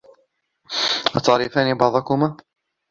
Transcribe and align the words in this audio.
أتعرفان 1.15 1.77
بعضكما؟ 1.77 2.37